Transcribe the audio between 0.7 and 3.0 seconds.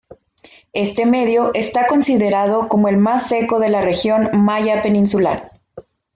Este medio está considerado como el